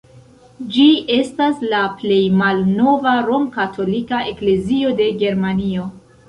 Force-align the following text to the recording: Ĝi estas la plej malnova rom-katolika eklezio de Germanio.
Ĝi 0.75 0.85
estas 1.15 1.59
la 1.73 1.81
plej 1.99 2.17
malnova 2.39 3.13
rom-katolika 3.27 4.23
eklezio 4.33 4.97
de 5.03 5.13
Germanio. 5.23 5.87